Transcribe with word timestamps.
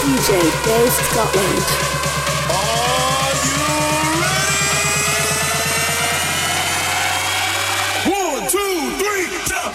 DJ 0.00 0.28
Dave 0.64 0.92
Scotland. 0.92 1.66
Are 2.48 3.32
you 3.44 3.64
ready? 4.22 4.56
One, 8.10 8.44
two, 8.48 8.76
three, 8.98 9.26
jump! 9.46 9.74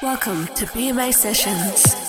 Welcome 0.00 0.46
to 0.54 0.66
BMA 0.66 1.12
Sessions. 1.12 2.01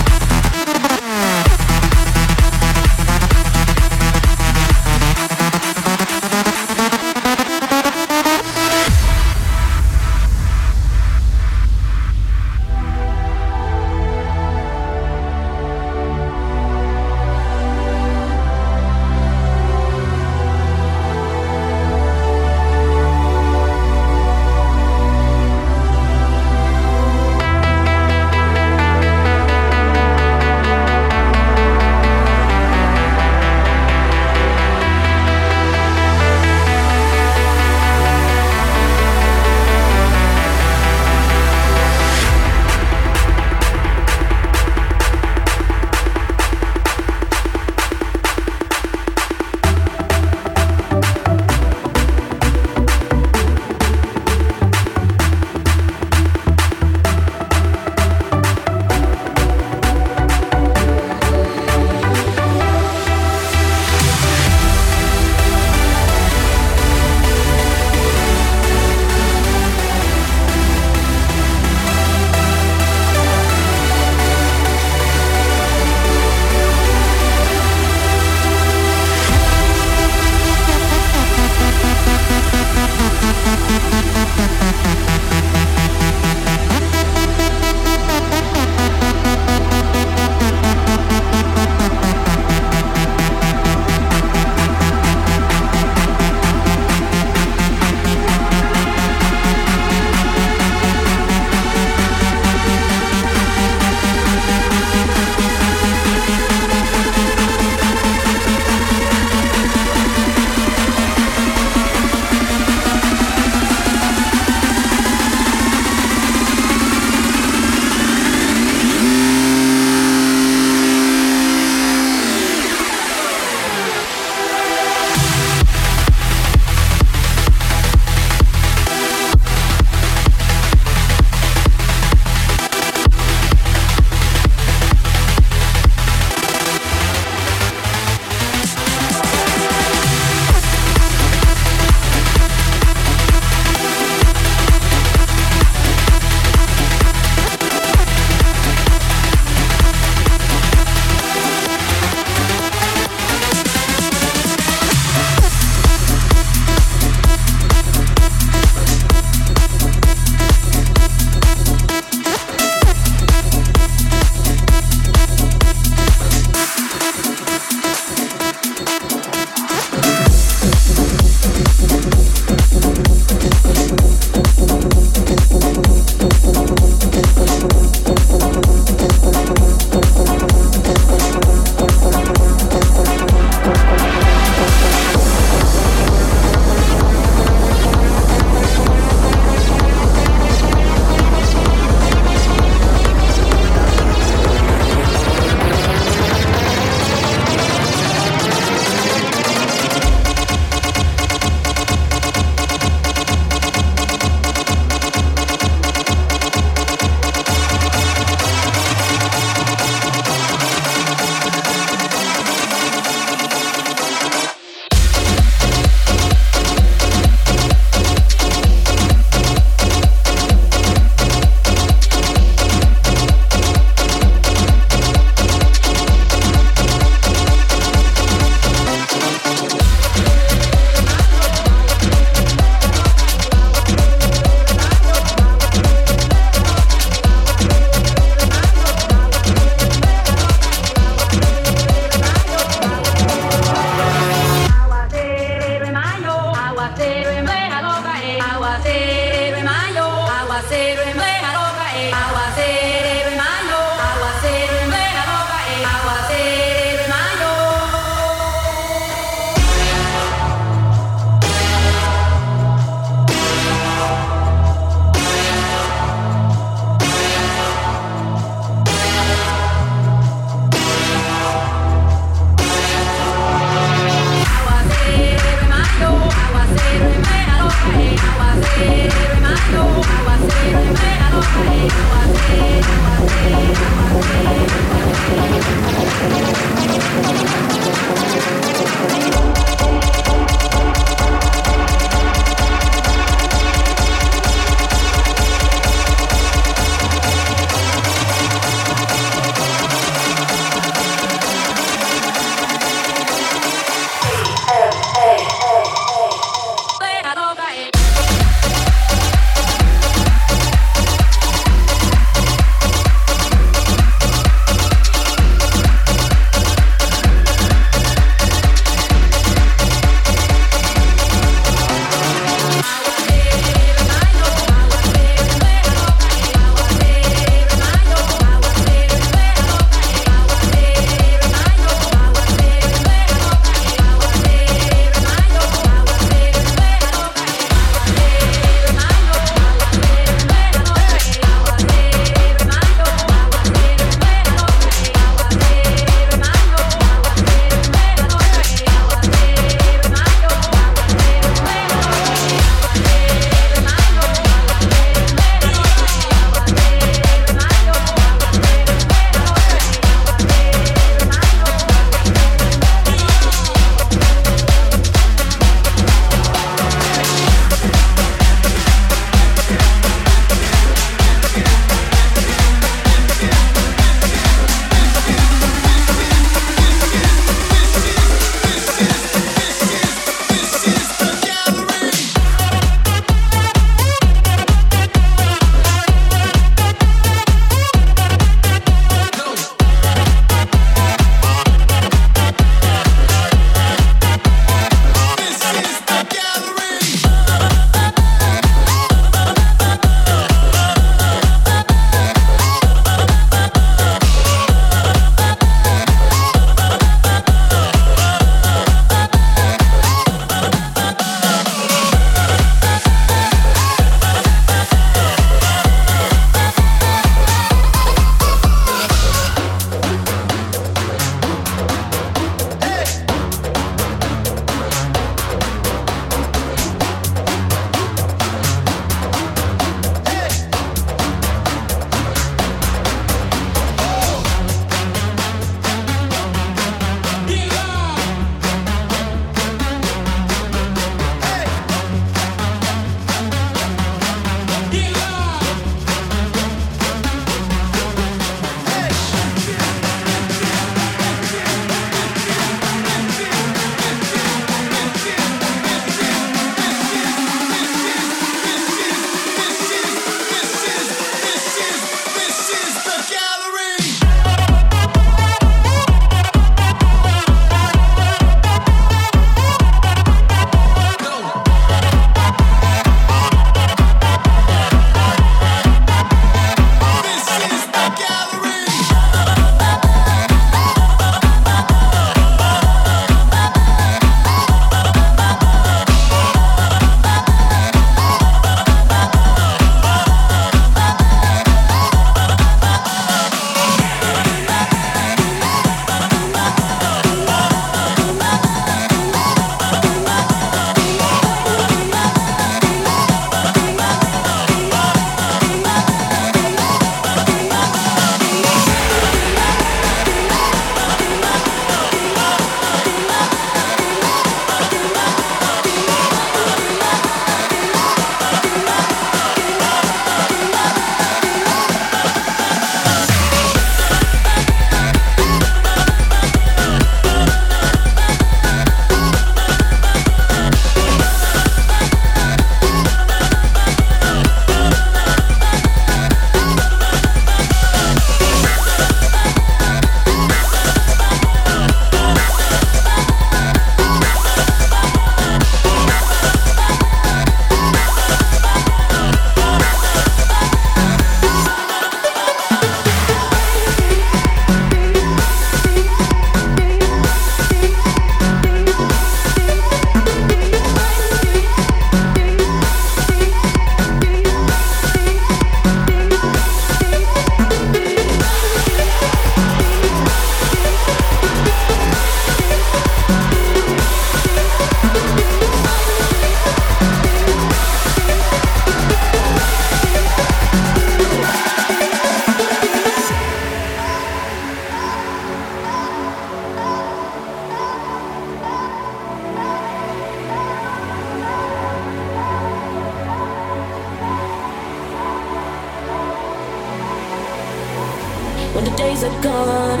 Days 599.18 599.24
are 599.24 599.42
gone 599.42 600.00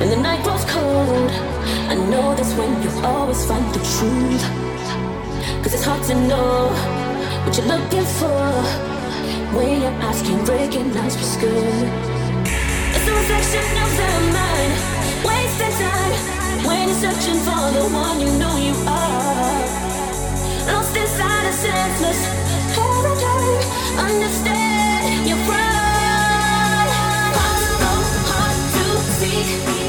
and 0.00 0.10
the 0.10 0.16
night 0.16 0.42
grows 0.44 0.64
cold, 0.64 1.30
I 1.90 1.94
know 1.94 2.34
that's 2.34 2.52
when 2.54 2.82
you 2.82 2.90
always 3.04 3.44
find 3.46 3.64
the 3.74 3.80
truth. 3.94 4.44
Cause 5.62 5.74
it's 5.74 5.84
hard 5.84 6.02
to 6.04 6.14
know 6.14 6.68
what 7.44 7.56
you're 7.56 7.66
looking 7.66 8.06
for 8.18 8.50
when 9.56 9.82
your 9.82 9.92
eyes 10.06 10.22
can't 10.22 10.48
recognize 10.48 11.14
what's 11.16 11.36
good. 11.36 11.86
It's 12.94 13.06
a 13.06 13.14
reflection 13.20 13.66
of 13.84 13.90
the 14.00 14.10
mind, 14.38 14.72
wasting 15.28 15.74
time 15.82 16.66
when 16.66 16.88
you're 16.88 17.00
searching 17.04 17.40
for 17.46 17.64
the 17.76 17.84
one 18.04 18.20
you 18.20 18.30
know 18.38 18.54
you 18.56 18.74
are. 18.86 19.62
Lost 20.68 20.96
inside 20.96 21.44
a 21.46 21.52
senseless 21.52 22.20
paradigm, 22.74 24.06
understand 24.06 25.28
you're 25.28 25.44
right. 25.48 25.87
Unfortunately, 29.40 29.88